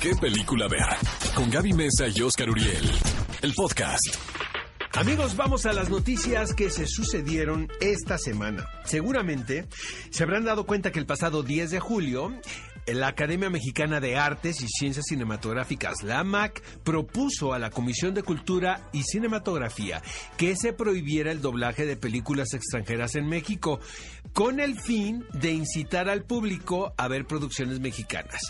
[0.00, 0.86] qué película ver.
[1.34, 2.90] Con Gaby Mesa y Oscar Uriel.
[3.42, 4.16] El podcast.
[4.94, 8.66] Amigos, vamos a las noticias que se sucedieron esta semana.
[8.84, 9.66] Seguramente
[10.10, 12.32] se habrán dado cuenta que el pasado 10 de julio
[12.86, 18.22] la Academia Mexicana de Artes y Ciencias Cinematográficas, la AMAC, propuso a la Comisión de
[18.22, 20.02] Cultura y Cinematografía
[20.36, 23.80] que se prohibiera el doblaje de películas extranjeras en México,
[24.32, 28.40] con el fin de incitar al público a ver producciones mexicanas.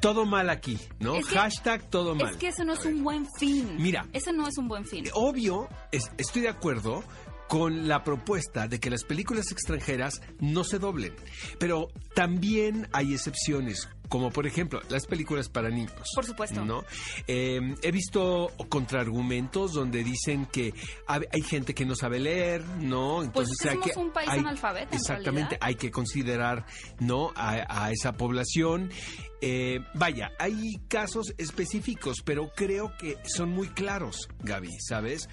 [0.00, 1.14] Todo mal aquí, ¿no?
[1.16, 2.30] Es que- Hashtag todo mal.
[2.32, 3.76] Es que eso no es un buen fin.
[3.78, 4.06] Mira.
[4.12, 5.04] Ese no es un buen fin.
[5.14, 7.04] Obvio, es- estoy de acuerdo
[7.48, 11.14] con la propuesta de que las películas extranjeras no se doblen,
[11.58, 15.92] pero también hay excepciones, como por ejemplo las películas para niños.
[16.14, 16.64] Por supuesto.
[16.64, 16.84] ¿no?
[17.26, 20.74] Eh, he visto contraargumentos donde dicen que
[21.06, 23.30] hay gente que no sabe leer, ¿no?
[23.32, 24.46] Pues es que hay somos un país en
[24.92, 26.66] Exactamente, hay que considerar,
[27.00, 27.32] ¿no?
[27.34, 28.90] A, a esa población.
[29.40, 35.28] Eh, vaya, hay casos específicos, pero creo que son muy claros, Gaby, ¿sabes?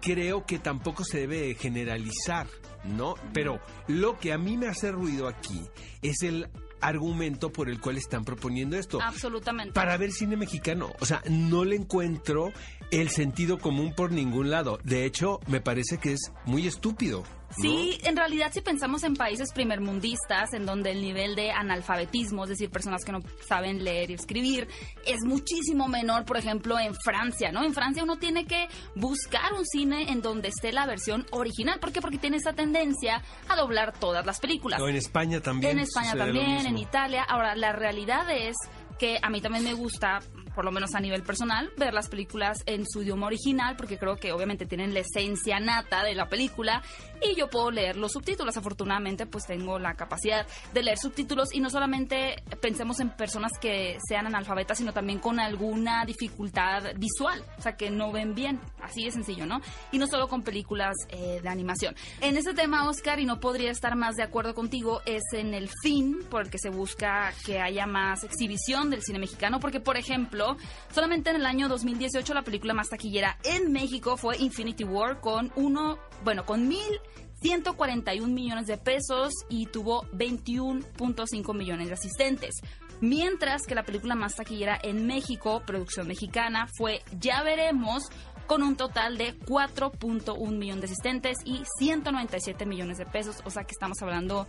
[0.00, 2.46] Creo que tampoco se debe generalizar,
[2.84, 3.14] ¿no?
[3.32, 5.60] Pero lo que a mí me hace ruido aquí
[6.02, 6.48] es el
[6.80, 9.00] argumento por el cual están proponiendo esto.
[9.02, 9.72] Absolutamente.
[9.72, 10.92] Para ver cine mexicano.
[11.00, 12.52] O sea, no le encuentro
[12.90, 14.78] el sentido común por ningún lado.
[14.84, 17.24] De hecho, me parece que es muy estúpido.
[17.56, 17.62] ¿No?
[17.62, 22.50] Sí, en realidad si pensamos en países primermundistas, en donde el nivel de analfabetismo, es
[22.50, 24.68] decir, personas que no saben leer y escribir,
[25.06, 27.64] es muchísimo menor, por ejemplo, en Francia, ¿no?
[27.64, 31.80] En Francia uno tiene que buscar un cine en donde esté la versión original.
[31.80, 32.00] ¿Por qué?
[32.00, 34.80] Porque tiene esa tendencia a doblar todas las películas.
[34.80, 35.72] En España también.
[35.72, 36.78] En España también, en.
[36.78, 37.24] Italia.
[37.24, 38.56] Ahora, la realidad es
[38.98, 40.20] que a mí también me gusta,
[40.54, 44.16] por lo menos a nivel personal, ver las películas en su idioma original, porque creo
[44.16, 46.82] que obviamente tienen la esencia nata de la película
[47.22, 48.56] y yo puedo leer los subtítulos.
[48.56, 53.98] Afortunadamente, pues tengo la capacidad de leer subtítulos y no solamente pensemos en personas que
[54.06, 59.04] sean analfabetas, sino también con alguna dificultad visual, o sea, que no ven bien, así
[59.04, 59.60] de sencillo, ¿no?
[59.92, 61.94] Y no solo con películas eh, de animación.
[62.20, 65.68] En este tema, Oscar, y no podría estar más de acuerdo contigo, es en el
[65.82, 69.96] fin por el que se busca que haya más exhibición del cine mexicano, porque, por
[69.96, 70.56] ejemplo,
[70.92, 75.52] solamente en el año 2018 la película más taquillera en México fue Infinity War con
[75.56, 77.00] uno, bueno, con mil
[77.40, 82.56] 141 millones de pesos y tuvo 21.5 millones de asistentes.
[83.00, 88.04] Mientras que la película más taquillera en México, producción mexicana, fue Ya Veremos,
[88.48, 93.36] con un total de 4.1 millones de asistentes y 197 millones de pesos.
[93.44, 94.48] O sea que estamos hablando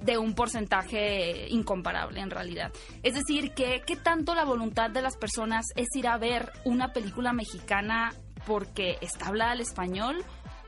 [0.00, 2.72] de un porcentaje incomparable en realidad.
[3.02, 6.92] Es decir, que qué tanto la voluntad de las personas es ir a ver una
[6.92, 8.14] película mexicana
[8.46, 10.24] porque está hablada el español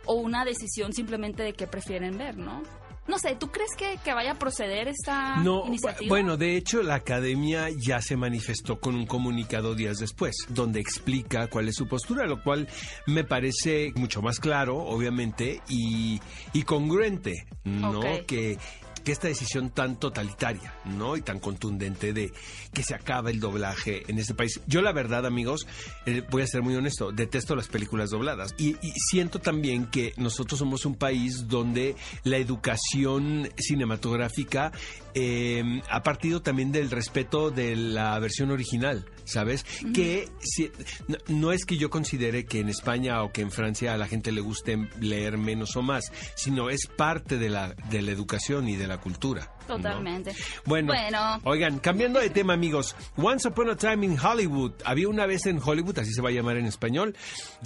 [0.06, 2.62] o una decisión simplemente de qué prefieren ver, ¿no?
[3.08, 6.08] No sé, ¿tú crees que, que vaya a proceder esta No, iniciativa?
[6.08, 11.46] bueno, de hecho la academia ya se manifestó con un comunicado días después, donde explica
[11.46, 12.66] cuál es su postura, lo cual
[13.06, 16.20] me parece mucho más claro, obviamente, y,
[16.52, 18.00] y congruente, ¿no?
[18.26, 18.58] Que
[19.06, 21.16] que esta decisión tan totalitaria, ¿no?
[21.16, 22.32] Y tan contundente de
[22.74, 24.60] que se acaba el doblaje en este país.
[24.66, 25.64] Yo la verdad, amigos,
[26.06, 28.52] eh, voy a ser muy honesto, detesto las películas dobladas.
[28.58, 31.94] Y, y siento también que nosotros somos un país donde
[32.24, 34.72] la educación cinematográfica
[35.14, 39.64] eh, ha partido también del respeto de la versión original, ¿sabes?
[39.94, 40.70] Que si-
[41.08, 44.08] no, no es que yo considere que en España o que en Francia a la
[44.08, 48.68] gente le guste leer menos o más, sino es parte de la, de la educación
[48.68, 49.50] y de la cultura.
[49.68, 49.76] ¿no?
[49.76, 50.32] Totalmente.
[50.64, 51.40] Bueno, Bueno.
[51.44, 52.94] oigan, cambiando de tema, amigos.
[53.16, 54.72] Once Upon a Time in Hollywood.
[54.84, 57.16] Había una vez en Hollywood, así se va a llamar en español.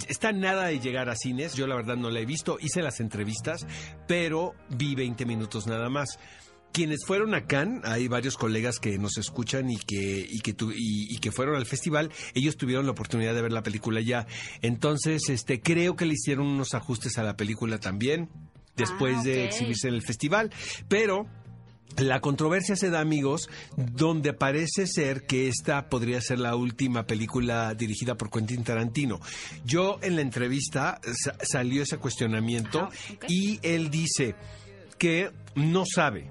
[0.07, 1.53] Está nada de llegar a cines.
[1.55, 2.57] Yo la verdad no la he visto.
[2.59, 3.65] Hice las entrevistas,
[4.07, 6.17] pero vi 20 minutos nada más.
[6.73, 10.71] Quienes fueron a Cannes, hay varios colegas que nos escuchan y que, y que, tu-
[10.71, 14.25] y, y que fueron al festival, ellos tuvieron la oportunidad de ver la película ya.
[14.61, 18.29] Entonces, este, creo que le hicieron unos ajustes a la película también,
[18.75, 20.51] después Ah, de exhibirse en el festival.
[20.87, 21.27] Pero
[21.97, 27.73] la controversia se da, amigos, donde parece ser que esta podría ser la última película
[27.73, 29.19] dirigida por Quentin Tarantino.
[29.65, 32.83] Yo en la entrevista sa- salió ese cuestionamiento
[33.13, 33.25] ok.
[33.27, 34.35] y él dice
[34.97, 36.29] que no sabe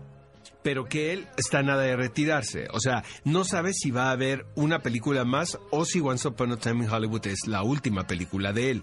[0.63, 2.69] pero que él está nada de retirarse.
[2.75, 6.53] O sea, no sabe si va a haber una película más o si Once Upon
[6.53, 8.83] a Time in Hollywood es la última película de él.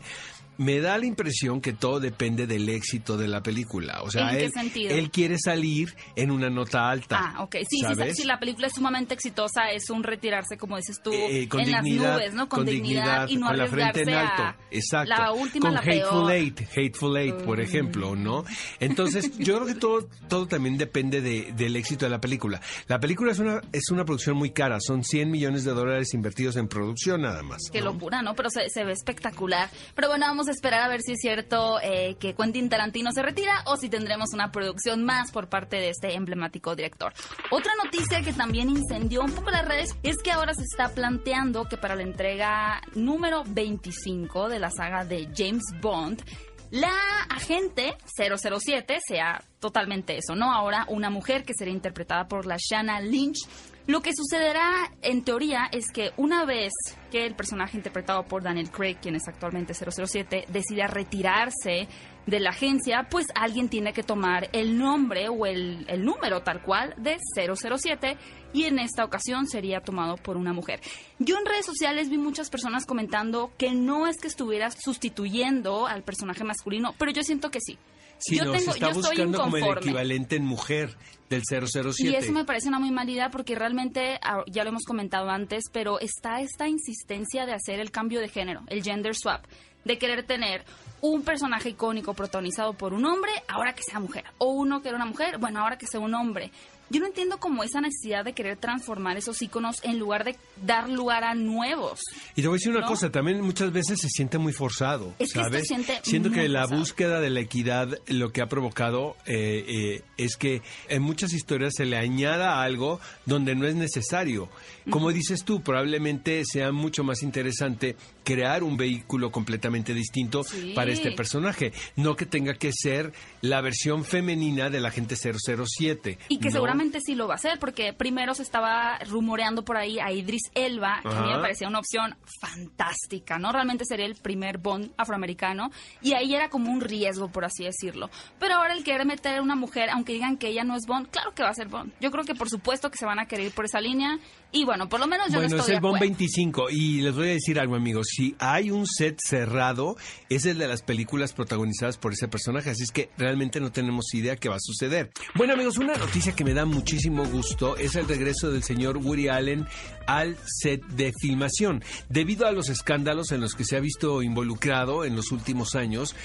[0.57, 4.01] Me da la impresión que todo depende del éxito de la película.
[4.01, 4.95] O sea, ¿En qué él, sentido?
[4.95, 7.19] él quiere salir en una nota alta.
[7.35, 7.55] Ah, ok.
[7.69, 8.15] Sí, sí, ¿sabes?
[8.17, 11.67] si la película es sumamente exitosa, es un retirarse, como dices tú, Eh, con en
[11.67, 12.49] dignidad, las nubes, ¿no?
[12.49, 14.43] Con, dignidad, y no con la frente en alto.
[14.43, 15.09] a Exacto.
[15.09, 16.31] La última, con la Hateful peor.
[16.31, 18.43] Eight, Hateful Eight, por ejemplo, ¿no?
[18.79, 22.61] Entonces, yo creo que todo, todo también depende de- del éxito de la película.
[22.87, 26.55] La película es una, es una producción muy cara, son 100 millones de dólares invertidos
[26.57, 27.61] en producción nada más.
[27.71, 27.93] Qué ¿no?
[27.93, 28.35] locura, ¿no?
[28.35, 29.69] Pero se, se ve espectacular.
[29.95, 33.63] Pero bueno, vamos esperar a ver si es cierto eh, que Quentin Tarantino se retira
[33.65, 37.13] o si tendremos una producción más por parte de este emblemático director.
[37.51, 41.65] Otra noticia que también incendió un poco las redes es que ahora se está planteando
[41.65, 46.23] que para la entrega número 25 de la saga de James Bond,
[46.71, 46.93] la
[47.29, 50.51] agente 007 sea totalmente eso, ¿no?
[50.51, 53.47] Ahora una mujer que será interpretada por la Shanna Lynch.
[53.87, 56.73] Lo que sucederá en teoría es que una vez
[57.09, 61.87] que el personaje interpretado por Daniel Craig, quien es actualmente 007, decida retirarse
[62.25, 66.61] de la agencia, pues alguien tiene que tomar el nombre o el, el número tal
[66.61, 68.17] cual de 007
[68.51, 70.81] y en esta ocasión sería tomado por una mujer.
[71.17, 76.03] Yo en redes sociales vi muchas personas comentando que no es que estuviera sustituyendo al
[76.03, 77.77] personaje masculino, pero yo siento que sí.
[78.19, 80.97] Sí, yo no, tengo, se está yo buscando como el equivalente en mujer
[81.29, 82.09] del 007.
[82.09, 85.29] Y eso me parece una muy mala idea porque realmente, ah, ya lo hemos comentado
[85.29, 89.45] antes, pero está esta insistencia de hacer el cambio de género, el gender swap,
[89.83, 90.63] de querer tener
[91.01, 94.97] un personaje icónico protagonizado por un hombre, ahora que sea mujer, o uno que era
[94.97, 96.51] una mujer, bueno, ahora que sea un hombre.
[96.89, 100.35] Yo no entiendo como esa necesidad de querer transformar esos iconos en lugar de
[100.65, 101.99] dar lugar a nuevos.
[102.35, 105.33] Y te voy a decir una cosa, también muchas veces se siente muy forzado, Es
[105.33, 105.67] que ¿sabes?
[105.67, 106.79] siente Siento que la forzado.
[106.79, 111.73] búsqueda de la equidad lo que ha provocado eh, eh, es que en muchas historias
[111.75, 114.49] se le añada algo donde no es necesario.
[114.89, 120.73] Como dices tú, probablemente sea mucho más interesante crear un vehículo completamente distinto Sí.
[120.75, 123.11] para este personaje, no que tenga que ser
[123.41, 126.17] la versión femenina de la gente 007.
[126.29, 126.51] Y que ¿no?
[126.51, 130.43] seguramente sí lo va a hacer, porque primero se estaba rumoreando por ahí a Idris
[130.53, 133.51] Elba, que a mí me parecía una opción fantástica, ¿no?
[133.51, 135.69] Realmente sería el primer Bond afroamericano,
[136.01, 138.09] y ahí era como un riesgo, por así decirlo.
[138.39, 141.07] Pero ahora el querer meter a una mujer, aunque digan que ella no es Bond,
[141.09, 141.93] claro que va a ser Bond.
[141.99, 144.19] Yo creo que por supuesto que se van a querer ir por esa línea,
[144.51, 146.15] y bueno, por lo menos yo Bueno, no es estoy el de Bond acuerdo.
[146.15, 149.97] 25 y les voy a decir algo amigos, si hay un set cerrado
[150.29, 154.05] es el de las películas protagonizadas por ese personaje, así es que realmente no tenemos
[154.13, 155.11] idea qué va a suceder.
[155.35, 159.27] Bueno amigos, una noticia que me da muchísimo gusto es el regreso del señor Woody
[159.29, 159.67] Allen
[160.05, 161.83] al set de filmación.
[162.09, 166.15] Debido a los escándalos en los que se ha visto involucrado en los últimos años,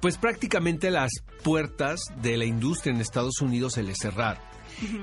[0.00, 1.10] pues prácticamente las
[1.42, 4.42] puertas de la industria en Estados Unidos se le cerraron.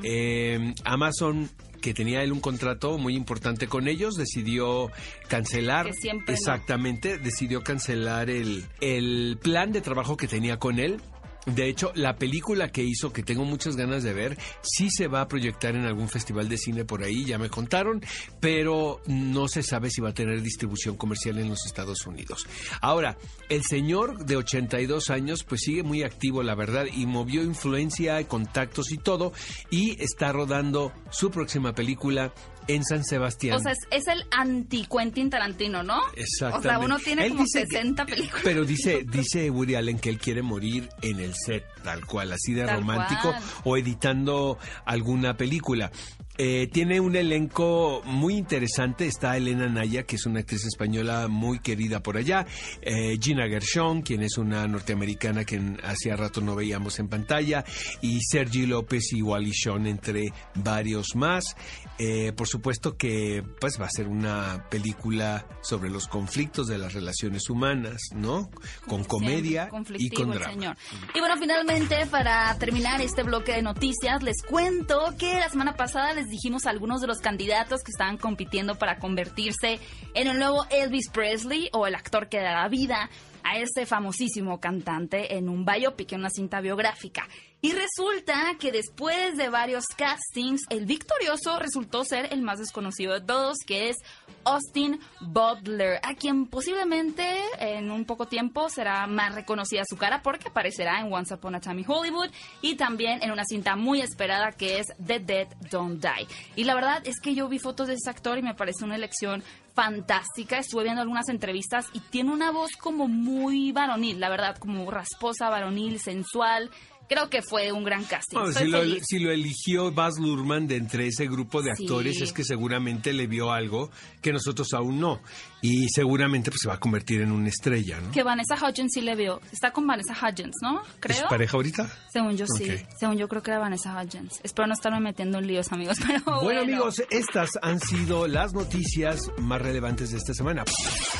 [0.03, 1.49] Eh, Amazon
[1.83, 4.89] que tenía él un contrato muy importante con ellos, decidió
[5.27, 5.87] cancelar.
[5.87, 6.39] Que siempre no.
[6.39, 11.01] exactamente, decidió cancelar el, el plan de trabajo que tenía con él.
[11.45, 15.21] De hecho, la película que hizo, que tengo muchas ganas de ver, sí se va
[15.21, 18.01] a proyectar en algún festival de cine por ahí, ya me contaron,
[18.39, 22.47] pero no se sabe si va a tener distribución comercial en los Estados Unidos.
[22.81, 23.17] Ahora,
[23.49, 28.91] el señor de 82 años, pues sigue muy activo, la verdad, y movió influencia, contactos
[28.91, 29.33] y todo,
[29.69, 32.33] y está rodando su próxima película
[32.67, 33.57] en San Sebastián.
[33.57, 35.99] O sea, es, es el anti-Quentin Tarantino, ¿no?
[36.15, 36.67] Exactamente.
[36.67, 38.41] O sea, uno tiene Él como dice que- 60 películas.
[38.43, 42.53] Pero dice, dice Woody Allen que él quiere morir en el set, tal cual, así
[42.53, 43.43] de Tal romántico, cual.
[43.65, 45.91] o editando alguna película.
[46.37, 49.05] Eh, tiene un elenco muy interesante.
[49.05, 52.45] Está Elena Naya, que es una actriz española muy querida por allá.
[52.81, 57.63] Eh, Gina Gershon, quien es una norteamericana que hacía rato no veíamos en pantalla.
[58.01, 61.55] Y Sergi López y Wally Shawn, entre varios más.
[61.99, 66.93] Eh, por supuesto que pues va a ser una película sobre los conflictos de las
[66.93, 68.49] relaciones humanas, ¿no?
[68.87, 70.51] Con comedia Siempre y con drama.
[70.51, 70.77] señor.
[71.13, 76.13] Y bueno, finalmente, para terminar este bloque de noticias, les cuento que la semana pasada
[76.13, 79.79] les dijimos algunos de los candidatos que estaban compitiendo para convertirse
[80.13, 83.09] en el nuevo Elvis Presley o el actor que dará vida
[83.43, 87.27] a este famosísimo cantante en un biopic, en una cinta biográfica.
[87.63, 93.21] Y resulta que después de varios castings, el victorioso resultó ser el más desconocido de
[93.21, 93.95] todos, que es
[94.43, 97.25] Austin Butler, a quien posiblemente
[97.59, 101.61] en un poco tiempo será más reconocida su cara porque aparecerá en Once Upon a
[101.61, 106.03] Time in Hollywood y también en una cinta muy esperada que es The Dead Don't
[106.03, 106.27] Die.
[106.57, 108.97] Y la verdad es que yo vi fotos de ese actor y me parece una
[108.97, 109.41] elección
[109.73, 110.59] fantástica.
[110.59, 115.49] Estuve viendo algunas entrevistas y tiene una voz como muy varonil, la verdad, como rasposa,
[115.49, 116.69] varonil, sensual.
[117.09, 118.37] Creo que fue un gran casting.
[118.55, 119.03] Si, lo, feliz.
[119.07, 121.83] si lo eligió Baz Luhrmann de entre ese grupo de Sí.
[121.83, 123.89] actores es que seguramente le vio algo
[124.21, 125.21] que nosotros aún no.
[125.61, 128.11] Y seguramente pues, se va a convertir en una estrella, ¿no?
[128.11, 129.39] Que Vanessa Hudgens sí le vio.
[129.51, 130.81] Está con Vanessa Hudgens, ¿no?
[130.81, 131.29] ¿Es Creo.
[131.29, 131.89] pareja ahorita?
[132.11, 132.67] Según yo sí.
[132.99, 134.39] Según yo creo que era Vanessa Hudgens.
[134.43, 135.97] Espero no estarme metiendo en líos, amigos.
[136.05, 140.65] Pero bueno, Bueno, amigos, estas han sido las noticias más relevantes de esta semana.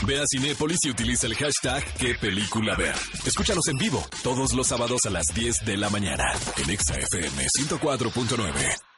[0.06, 2.96] Ve a Cinépolis y utiliza el hashtag qué película ver.
[3.26, 7.48] Escúchanos en vivo todos los sábados a las 10 de la mañana en Exa FM
[7.58, 8.93] 104.9.